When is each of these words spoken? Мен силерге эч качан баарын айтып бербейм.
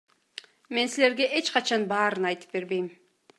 Мен 0.73 0.87
силерге 0.93 1.25
эч 1.37 1.45
качан 1.53 1.83
баарын 1.91 2.27
айтып 2.33 2.49
бербейм. 2.57 2.87